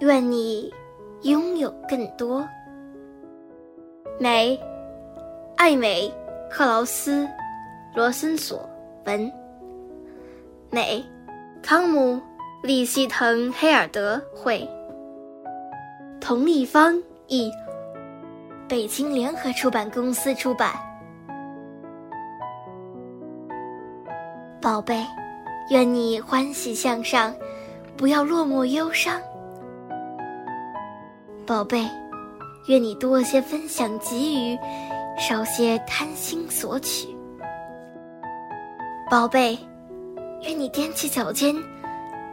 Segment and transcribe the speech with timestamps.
[0.00, 0.72] 愿你
[1.22, 2.46] 拥有更多。
[4.20, 4.58] 美，
[5.56, 6.08] 艾美·
[6.48, 7.24] 克劳斯·
[7.94, 8.68] 罗森索
[9.06, 9.30] 文。
[10.70, 11.04] 美，
[11.62, 12.14] 汤姆·
[12.62, 14.68] 利希滕黑尔德绘。
[16.20, 17.50] 佟丽芳译，
[18.68, 20.72] 北京联合出版公司出版。
[24.60, 25.04] 宝贝，
[25.70, 27.34] 愿你欢喜向上，
[27.96, 29.20] 不要落寞忧伤。
[31.48, 31.88] 宝贝，
[32.66, 34.58] 愿你多些分享给予，
[35.18, 37.08] 少些贪心索取。
[39.10, 39.58] 宝贝，
[40.42, 41.56] 愿你踮起脚尖，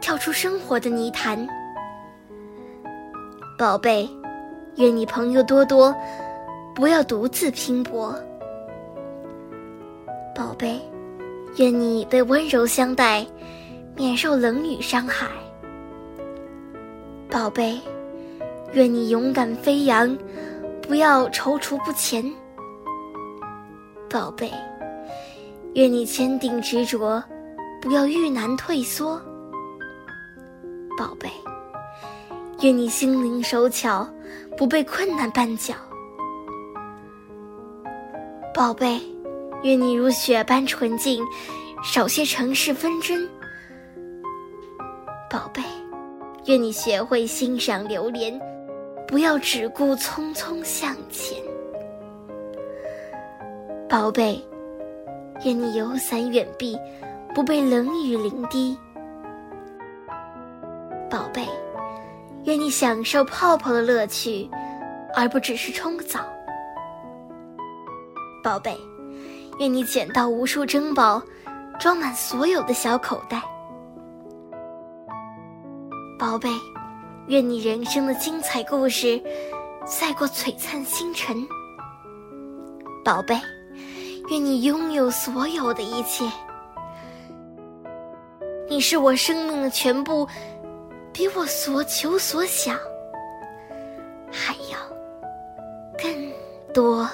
[0.02, 1.48] 跳出生活的泥潭。
[3.58, 4.06] 宝贝，
[4.76, 5.96] 愿你朋友多多，
[6.74, 8.14] 不要独自拼搏。
[10.34, 10.78] 宝贝，
[11.56, 13.26] 愿你被温柔相待，
[13.96, 15.26] 免受冷雨伤害。
[17.30, 17.80] 宝贝，
[18.72, 20.16] 愿你勇敢飞扬，
[20.82, 22.24] 不要踌躇不前。
[24.10, 24.52] 宝贝，
[25.74, 27.22] 愿你坚定执着，
[27.80, 29.20] 不要遇难退缩。
[30.98, 31.30] 宝贝。
[32.62, 34.08] 愿你心灵手巧，
[34.56, 35.74] 不被困难绊脚，
[38.54, 38.98] 宝贝。
[39.62, 41.22] 愿你如雪般纯净，
[41.82, 43.28] 少些尘世纷争，
[45.30, 45.62] 宝贝。
[46.46, 48.40] 愿你学会欣赏流连，
[49.06, 51.38] 不要只顾匆匆向前，
[53.88, 54.44] 宝贝。
[55.44, 56.78] 愿你有伞远避，
[57.34, 58.76] 不被冷雨淋滴，
[61.10, 61.46] 宝贝。
[62.44, 64.48] 愿你享受泡泡的乐趣，
[65.14, 66.20] 而不只是冲个澡，
[68.42, 68.76] 宝贝。
[69.58, 71.22] 愿你捡到无数珍宝，
[71.78, 73.42] 装满所有的小口袋，
[76.18, 76.48] 宝贝。
[77.28, 79.20] 愿你人生的精彩故事
[79.84, 81.36] 赛过璀璨星辰，
[83.04, 83.36] 宝贝。
[84.30, 86.24] 愿你拥有所有的一切，
[88.68, 90.26] 你是我生命的全部。
[91.12, 92.78] 比我所求所想
[94.30, 94.78] 还要
[95.96, 96.30] 更
[96.74, 97.08] 多。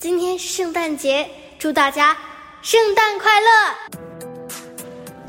[0.00, 1.28] 今天是圣诞节，
[1.58, 2.16] 祝大家
[2.62, 3.98] 圣诞快乐！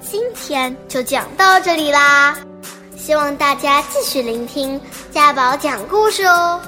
[0.01, 2.37] 今天就讲到这里啦。
[2.95, 4.79] 希望大家继续聆听
[5.11, 6.61] 家宝讲故事哦。